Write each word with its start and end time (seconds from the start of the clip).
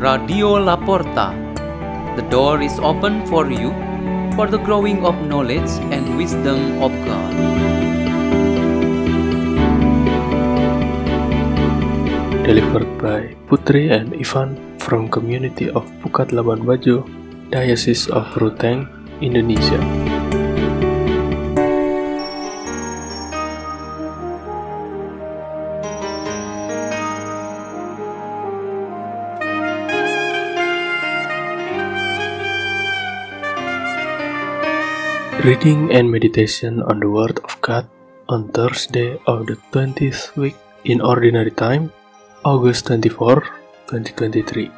Radio 0.00 0.56
Laporta. 0.56 1.36
The 2.16 2.24
door 2.32 2.64
is 2.64 2.72
open 2.80 3.20
for 3.28 3.52
you 3.52 3.68
for 4.32 4.48
the 4.48 4.56
growing 4.56 5.04
of 5.04 5.12
knowledge 5.28 5.68
and 5.92 6.16
wisdom 6.16 6.80
of 6.80 6.88
God. 7.04 7.32
Delivered 12.48 12.88
by 12.96 13.36
Putri 13.44 13.92
and 13.92 14.16
Ivan 14.16 14.56
from 14.80 15.12
community 15.12 15.68
of 15.68 15.84
Pukat 16.00 16.32
Laban 16.32 16.64
Bajo, 16.64 17.04
Diocese 17.52 18.08
of 18.08 18.24
Ruteng, 18.40 18.88
Indonesia. 19.20 20.19
Reading 35.40 35.90
and 35.90 36.12
meditation 36.12 36.82
on 36.82 37.00
the 37.00 37.08
Word 37.08 37.40
of 37.44 37.56
God 37.62 37.88
on 38.28 38.52
Thursday 38.52 39.16
of 39.26 39.46
the 39.46 39.56
20th 39.72 40.36
week 40.36 40.54
in 40.84 41.00
Ordinary 41.00 41.50
Time, 41.50 41.90
August 42.44 42.88
24, 42.88 43.40
2023. 43.88 44.70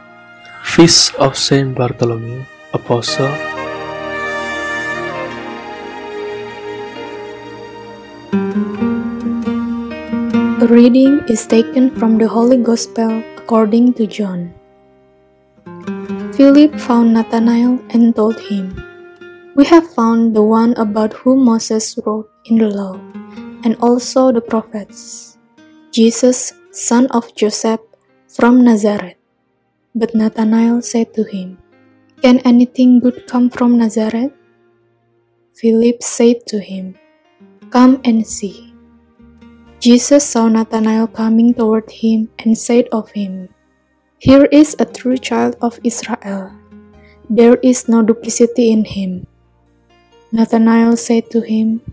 Feast 0.62 1.16
of 1.16 1.36
Saint 1.36 1.74
Bartholomew, 1.74 2.44
Apostle. 2.74 3.26
A 10.62 10.66
reading 10.70 11.26
is 11.26 11.44
taken 11.44 11.90
from 11.90 12.18
the 12.18 12.28
Holy 12.28 12.62
Gospel 12.62 13.18
according 13.36 13.94
to 13.94 14.06
John. 14.06 14.54
Philip 16.38 16.78
found 16.78 17.14
Nathanael 17.14 17.82
and 17.90 18.14
told 18.14 18.38
him, 18.38 18.91
We 19.52 19.68
have 19.68 19.84
found 19.92 20.32
the 20.32 20.40
one 20.40 20.72
about 20.80 21.12
whom 21.12 21.44
Moses 21.44 22.00
wrote 22.06 22.30
in 22.48 22.56
the 22.56 22.72
law, 22.72 22.96
and 23.68 23.76
also 23.84 24.32
the 24.32 24.40
prophets, 24.40 25.36
Jesus, 25.92 26.56
son 26.72 27.04
of 27.12 27.28
Joseph, 27.36 27.84
from 28.32 28.64
Nazareth. 28.64 29.20
But 29.94 30.14
Nathanael 30.14 30.80
said 30.80 31.12
to 31.12 31.28
him, 31.28 31.60
Can 32.24 32.40
anything 32.48 32.98
good 32.98 33.28
come 33.28 33.50
from 33.50 33.76
Nazareth? 33.76 34.32
Philip 35.52 36.02
said 36.02 36.46
to 36.48 36.56
him, 36.56 36.96
Come 37.68 38.00
and 38.08 38.24
see. 38.26 38.72
Jesus 39.80 40.24
saw 40.24 40.48
Nathanael 40.48 41.08
coming 41.08 41.52
toward 41.52 41.90
him 41.90 42.32
and 42.38 42.56
said 42.56 42.88
of 42.88 43.10
him, 43.12 43.52
Here 44.16 44.48
is 44.48 44.74
a 44.78 44.88
true 44.88 45.18
child 45.18 45.60
of 45.60 45.76
Israel. 45.84 46.56
There 47.28 47.60
is 47.60 47.84
no 47.84 48.00
duplicity 48.00 48.72
in 48.72 48.88
him. 48.88 49.28
Nathanael 50.32 50.96
said 50.96 51.30
to 51.30 51.44
him, 51.44 51.84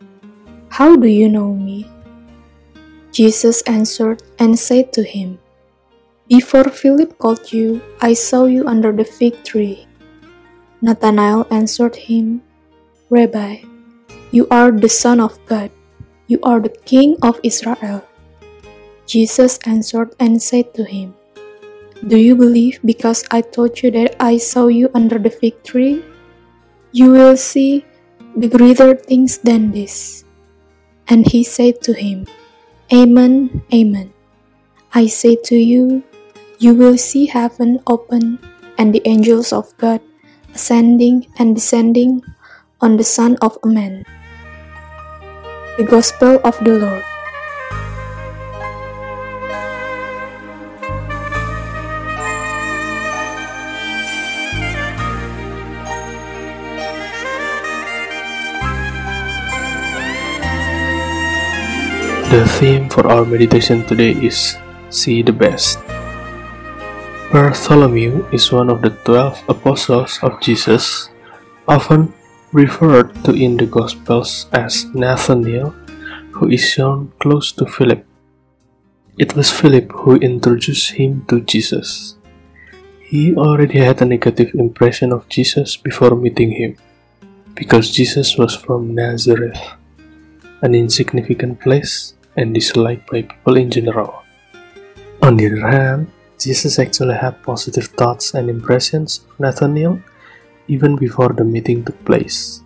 How 0.70 0.96
do 0.96 1.12
you 1.12 1.28
know 1.28 1.52
me? 1.52 1.92
Jesus 3.12 3.62
answered 3.64 4.24
and 4.40 4.58
said 4.58 4.94
to 4.94 5.04
him, 5.04 5.40
Before 6.30 6.72
Philip 6.72 7.20
called 7.20 7.52
you, 7.52 7.82
I 8.00 8.14
saw 8.14 8.46
you 8.46 8.64
under 8.66 8.94
the 8.96 9.04
fig 9.04 9.44
tree. 9.44 9.88
Nathanael 10.82 11.48
answered 11.52 11.98
him, 11.98 12.42
Rabbi, 13.10 13.68
you 14.32 14.48
are 14.48 14.72
the 14.72 14.88
Son 14.88 15.20
of 15.20 15.36
God. 15.46 15.70
You 16.28 16.40
are 16.44 16.62
the 16.62 16.72
King 16.88 17.18
of 17.22 17.42
Israel. 17.44 18.08
Jesus 19.06 19.60
answered 19.66 20.16
and 20.18 20.40
said 20.40 20.74
to 20.76 20.86
him, 20.86 21.14
Do 22.08 22.16
you 22.16 22.38
believe 22.38 22.80
because 22.86 23.26
I 23.32 23.42
told 23.42 23.84
you 23.84 23.92
that 23.92 24.16
I 24.24 24.38
saw 24.38 24.68
you 24.68 24.88
under 24.96 25.20
the 25.20 25.30
fig 25.30 25.62
tree? 25.64 26.06
You 26.94 27.12
will 27.12 27.36
see 27.36 27.84
the 28.40 28.48
greater 28.48 28.96
things 28.96 29.38
than 29.40 29.72
this. 29.72 30.24
And 31.08 31.28
he 31.28 31.44
said 31.44 31.82
to 31.84 31.94
him, 31.94 32.28
Amen, 32.94 33.64
Amen. 33.74 34.14
I 34.94 35.08
say 35.08 35.36
to 35.52 35.56
you, 35.56 36.04
you 36.58 36.74
will 36.74 36.98
see 36.98 37.28
heaven 37.28 37.80
open 37.86 38.40
and 38.78 38.96
the 38.96 39.04
angels 39.06 39.52
of 39.52 39.76
God 39.78 40.02
ascending 40.56 41.28
and 41.38 41.54
descending 41.54 42.24
on 42.82 42.98
the 42.98 43.04
Son 43.04 43.38
of 43.42 43.58
Man. 43.64 44.06
The 45.78 45.84
Gospel 45.84 46.40
of 46.44 46.58
the 46.64 46.80
Lord. 46.80 47.19
The 62.30 62.46
theme 62.46 62.94
for 62.94 63.10
our 63.10 63.26
meditation 63.26 63.82
today 63.90 64.14
is 64.14 64.54
See 64.94 65.26
the 65.26 65.34
Best. 65.34 65.82
Bartholomew 67.34 68.30
is 68.30 68.54
one 68.54 68.70
of 68.70 68.86
the 68.86 68.94
twelve 69.02 69.42
apostles 69.50 70.22
of 70.22 70.38
Jesus, 70.38 71.10
often 71.68 72.14
referred 72.54 73.18
to 73.26 73.34
in 73.34 73.58
the 73.58 73.66
Gospels 73.66 74.46
as 74.54 74.86
Nathanael, 74.94 75.74
who 76.38 76.54
is 76.54 76.62
shown 76.62 77.12
close 77.18 77.50
to 77.58 77.66
Philip. 77.66 78.06
It 79.18 79.34
was 79.34 79.50
Philip 79.50 79.90
who 79.90 80.22
introduced 80.22 81.02
him 81.02 81.26
to 81.34 81.42
Jesus. 81.42 82.14
He 83.02 83.34
already 83.34 83.82
had 83.82 84.04
a 84.04 84.06
negative 84.06 84.54
impression 84.54 85.10
of 85.12 85.26
Jesus 85.34 85.82
before 85.82 86.14
meeting 86.14 86.54
him, 86.54 86.78
because 87.56 87.90
Jesus 87.90 88.38
was 88.38 88.54
from 88.54 88.94
Nazareth, 88.94 89.58
an 90.62 90.76
insignificant 90.78 91.58
place 91.60 92.14
and 92.40 92.56
disliked 92.56 93.06
by 93.12 93.22
people 93.22 93.58
in 93.60 93.70
general. 93.70 94.24
On 95.22 95.36
the 95.36 95.48
other 95.52 95.68
hand, 95.68 96.08
Jesus 96.40 96.80
actually 96.80 97.20
had 97.20 97.44
positive 97.44 97.92
thoughts 98.00 98.34
and 98.34 98.50
impressions 98.50 99.28
of 99.28 99.40
Nathanael 99.44 100.00
even 100.68 100.96
before 100.96 101.34
the 101.36 101.44
meeting 101.44 101.84
took 101.84 102.00
place. 102.06 102.64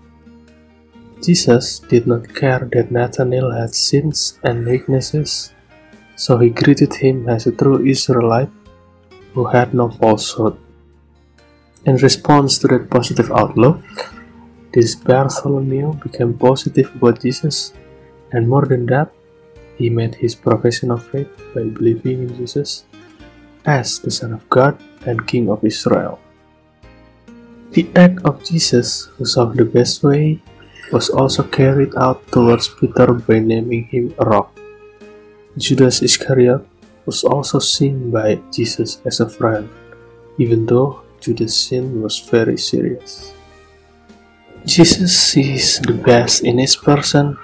Jesus 1.25 1.79
did 1.79 2.06
not 2.06 2.29
care 2.35 2.69
that 2.73 2.91
Nathanael 2.91 3.50
had 3.50 3.73
sins 3.73 4.38
and 4.44 4.67
weaknesses, 4.67 5.56
so 6.16 6.38
he 6.38 6.50
greeted 6.51 6.94
him 6.94 7.28
as 7.28 7.47
a 7.47 7.56
true 7.56 7.81
Israelite 7.81 8.51
who 9.33 9.45
had 9.45 9.73
no 9.73 9.89
falsehood. 9.89 10.59
In 11.85 11.95
response 11.97 12.59
to 12.59 12.67
that 12.67 12.91
positive 12.91 13.31
outlook, 13.31 13.81
this 14.73 14.94
Bartholomew 14.95 15.94
became 16.03 16.38
positive 16.38 16.94
about 16.94 17.22
Jesus, 17.22 17.73
and 18.31 18.47
more 18.47 18.66
than 18.66 18.85
that, 18.88 19.09
he 19.78 19.89
made 19.89 20.16
his 20.16 20.35
profession 20.35 20.91
of 20.91 21.06
faith 21.07 21.29
by 21.53 21.63
believing 21.63 22.29
in 22.29 22.35
Jesus 22.35 22.85
as 23.66 24.00
the 24.00 24.11
Son 24.11 24.34
of 24.34 24.47
God 24.50 24.78
and 25.06 25.28
King 25.28 25.50
of 25.50 25.63
Israel. 25.63 26.19
The 27.72 27.89
act 27.95 28.22
of 28.25 28.44
Jesus, 28.44 29.09
who 29.17 29.25
saw 29.25 29.45
the 29.45 29.66
best 29.66 30.03
way, 30.03 30.39
was 30.91 31.09
also 31.09 31.41
carried 31.41 31.95
out 31.97 32.22
towards 32.29 32.69
Peter 32.69 33.13
by 33.13 33.39
naming 33.39 33.85
him 33.89 34.13
a 34.19 34.25
rock. 34.25 34.53
Judas 35.57 36.01
Iscariot 36.01 36.62
was 37.06 37.23
also 37.23 37.57
seen 37.57 38.12
by 38.12 38.38
Jesus 38.53 39.01
as 39.06 39.19
a 39.19 39.29
friend, 39.29 39.69
even 40.38 40.66
though 40.66 41.01
Judas' 41.19 41.57
sin 41.57 42.01
was 42.01 42.19
very 42.19 42.57
serious. 42.57 43.33
Jesus 44.66 45.12
sees 45.12 45.79
the 45.79 45.94
best 45.94 46.44
in 46.44 46.59
each 46.59 46.79
person 46.81 47.38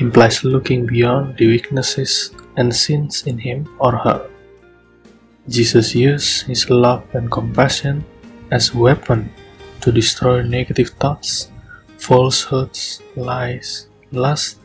implies 0.00 0.44
looking 0.44 0.86
beyond 0.86 1.36
the 1.36 1.46
weaknesses 1.46 2.32
and 2.56 2.74
sins 2.74 3.22
in 3.26 3.38
him 3.38 3.68
or 3.78 3.96
her. 3.96 4.28
Jesus 5.48 5.94
used 5.94 6.46
his 6.46 6.68
love 6.70 7.04
and 7.12 7.30
compassion 7.30 8.04
as 8.50 8.74
a 8.74 8.78
weapon 8.78 9.30
to 9.80 9.92
destroy 9.92 10.42
negative 10.42 10.90
thoughts, 11.00 11.50
falsehoods, 11.98 13.02
lies, 13.16 13.88
lust, 14.12 14.58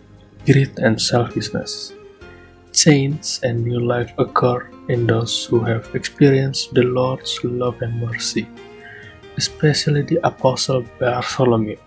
greed, 0.45 0.77
and 0.79 1.01
selfishness. 1.01 1.93
Change 2.71 3.39
and 3.43 3.63
new 3.63 3.79
life 3.79 4.11
occur 4.17 4.69
in 4.89 5.07
those 5.07 5.45
who 5.45 5.59
have 5.61 5.95
experienced 5.95 6.73
the 6.73 6.83
Lord's 6.83 7.39
love 7.43 7.81
and 7.81 8.01
mercy, 8.01 8.47
especially 9.37 10.01
the 10.03 10.19
Apostle 10.27 10.83
Bartholomew. 10.99 11.77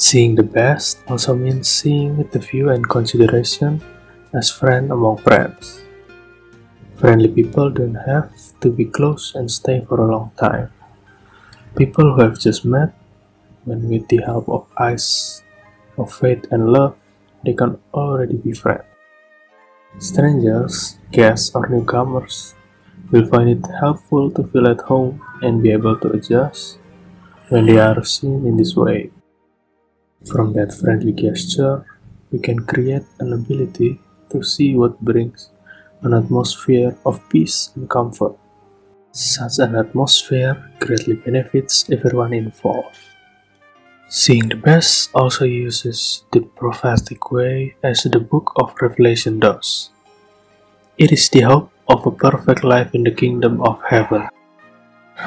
Seeing 0.00 0.34
the 0.34 0.48
best 0.48 1.04
also 1.12 1.36
means 1.36 1.68
seeing 1.68 2.16
with 2.16 2.32
the 2.32 2.38
view 2.38 2.70
and 2.70 2.88
consideration 2.88 3.84
as 4.32 4.48
friend 4.48 4.90
among 4.90 5.18
friends. 5.18 5.84
Friendly 6.96 7.28
people 7.28 7.68
don't 7.68 8.00
have 8.08 8.32
to 8.64 8.72
be 8.72 8.86
close 8.86 9.34
and 9.34 9.44
stay 9.52 9.84
for 9.84 10.00
a 10.00 10.10
long 10.10 10.32
time. 10.40 10.72
People 11.76 12.16
who 12.16 12.22
have 12.22 12.40
just 12.40 12.64
met, 12.64 12.96
when 13.68 13.90
with 13.90 14.08
the 14.08 14.24
help 14.24 14.48
of 14.48 14.64
eyes 14.80 15.44
of 15.98 16.08
faith 16.08 16.48
and 16.50 16.72
love, 16.72 16.96
they 17.44 17.52
can 17.52 17.76
already 17.92 18.40
be 18.40 18.56
friends. 18.56 18.88
Strangers, 19.98 20.96
guests, 21.12 21.52
or 21.54 21.68
newcomers 21.68 22.54
will 23.12 23.28
find 23.28 23.50
it 23.50 23.68
helpful 23.78 24.30
to 24.30 24.48
feel 24.48 24.66
at 24.66 24.80
home 24.80 25.20
and 25.42 25.62
be 25.62 25.70
able 25.70 26.00
to 26.00 26.08
adjust 26.16 26.78
when 27.50 27.66
they 27.66 27.76
are 27.76 28.02
seen 28.02 28.46
in 28.46 28.56
this 28.56 28.74
way. 28.74 29.12
From 30.28 30.52
that 30.52 30.74
friendly 30.74 31.12
gesture, 31.12 31.86
we 32.30 32.40
can 32.40 32.66
create 32.66 33.04
an 33.20 33.32
ability 33.32 34.00
to 34.28 34.42
see 34.42 34.76
what 34.76 35.00
brings 35.00 35.48
an 36.02 36.12
atmosphere 36.12 36.94
of 37.06 37.26
peace 37.30 37.70
and 37.74 37.88
comfort. 37.88 38.36
Such 39.12 39.58
an 39.58 39.74
atmosphere 39.74 40.70
greatly 40.78 41.14
benefits 41.14 41.88
everyone 41.90 42.34
involved. 42.34 42.98
Seeing 44.08 44.48
the 44.48 44.56
best 44.56 45.10
also 45.14 45.46
uses 45.46 46.24
the 46.32 46.40
prophetic 46.42 47.32
way 47.32 47.76
as 47.82 48.02
the 48.02 48.20
book 48.20 48.52
of 48.56 48.74
Revelation 48.80 49.40
does. 49.40 49.90
It 50.98 51.12
is 51.12 51.30
the 51.30 51.42
hope 51.42 51.72
of 51.88 52.06
a 52.06 52.10
perfect 52.10 52.62
life 52.62 52.94
in 52.94 53.04
the 53.04 53.10
kingdom 53.10 53.62
of 53.62 53.80
heaven. 53.88 54.28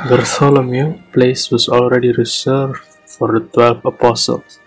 Bartholomew 0.08 1.02
place 1.12 1.50
was 1.50 1.68
already 1.68 2.12
reserved 2.12 2.78
for 3.06 3.32
the 3.34 3.46
twelve 3.48 3.86
apostles. 3.86 4.60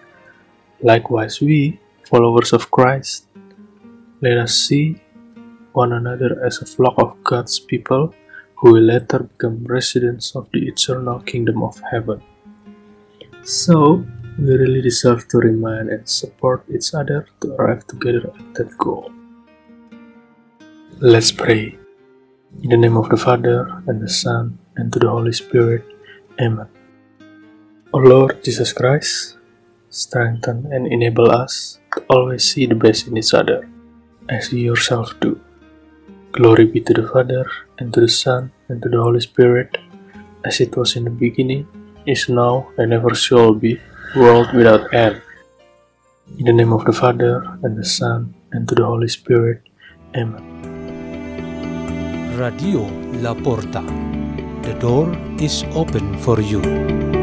Likewise, 0.82 1.40
we, 1.40 1.80
followers 2.04 2.52
of 2.52 2.70
Christ, 2.70 3.26
let 4.20 4.36
us 4.36 4.54
see 4.54 5.00
one 5.72 5.92
another 5.92 6.40
as 6.44 6.60
a 6.60 6.66
flock 6.66 6.94
of 6.98 7.16
God's 7.24 7.58
people 7.58 8.14
who 8.56 8.72
will 8.72 8.82
later 8.82 9.20
become 9.20 9.64
residents 9.64 10.34
of 10.34 10.48
the 10.52 10.66
eternal 10.66 11.20
kingdom 11.20 11.62
of 11.62 11.80
heaven. 11.90 12.22
So, 13.42 14.04
we 14.38 14.52
really 14.56 14.82
deserve 14.82 15.28
to 15.28 15.38
remind 15.38 15.88
and 15.88 16.08
support 16.08 16.64
each 16.68 16.92
other 16.92 17.26
to 17.40 17.54
arrive 17.56 17.86
together 17.86 18.32
at 18.32 18.54
that 18.54 18.76
goal. 18.76 19.12
Let's 21.00 21.32
pray. 21.32 21.78
In 22.62 22.70
the 22.70 22.76
name 22.76 22.96
of 22.96 23.08
the 23.08 23.16
Father, 23.16 23.68
and 23.86 24.00
the 24.00 24.08
Son, 24.08 24.58
and 24.76 24.92
to 24.92 24.98
the 24.98 25.08
Holy 25.08 25.32
Spirit. 25.32 25.84
Amen. 26.40 26.68
O 27.92 27.98
Lord 27.98 28.42
Jesus 28.44 28.72
Christ, 28.72 29.35
strengthen 29.96 30.68
and 30.68 30.84
enable 30.86 31.32
us 31.32 31.80
to 31.96 32.04
always 32.12 32.44
see 32.44 32.68
the 32.68 32.76
best 32.76 33.08
in 33.08 33.16
each 33.16 33.32
other, 33.32 33.64
as 34.28 34.52
you 34.52 34.60
yourself 34.60 35.16
do. 35.24 35.40
Glory 36.36 36.66
be 36.66 36.84
to 36.84 36.92
the 36.92 37.08
Father, 37.08 37.48
and 37.80 37.94
to 37.94 38.04
the 38.04 38.12
Son, 38.12 38.52
and 38.68 38.82
to 38.82 38.92
the 38.92 39.00
Holy 39.00 39.24
Spirit, 39.24 39.78
as 40.44 40.60
it 40.60 40.76
was 40.76 40.96
in 40.96 41.04
the 41.04 41.10
beginning, 41.10 41.64
is 42.04 42.28
now, 42.28 42.68
and 42.76 42.92
ever 42.92 43.14
shall 43.16 43.54
be, 43.54 43.80
world 44.14 44.52
without 44.52 44.92
end. 44.92 45.22
In 46.36 46.44
the 46.44 46.52
name 46.52 46.76
of 46.76 46.84
the 46.84 46.92
Father, 46.92 47.40
and 47.64 47.80
the 47.80 47.88
Son, 47.88 48.34
and 48.52 48.68
to 48.68 48.74
the 48.74 48.84
Holy 48.84 49.08
Spirit. 49.08 49.64
Amen. 50.12 50.44
Radio 52.36 52.84
La 53.24 53.32
Porta. 53.32 53.80
The 54.60 54.76
door 54.76 55.16
is 55.40 55.64
open 55.72 56.18
for 56.20 56.36
you. 56.40 57.15